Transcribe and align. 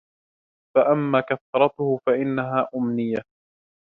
فَأَمَّا 0.77 1.21
كَثْرَتُهُ 1.21 1.99
فَإِنَّهَا 2.07 2.67
أُمْنِيَةٌ 2.75 3.23